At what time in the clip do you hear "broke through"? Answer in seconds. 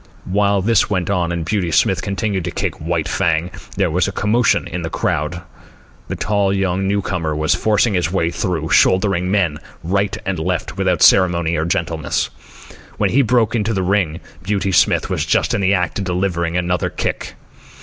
13.21-13.59